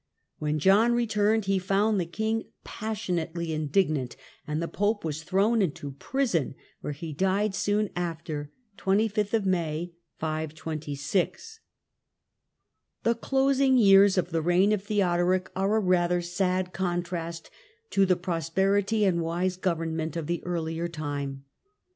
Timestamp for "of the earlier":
20.15-20.87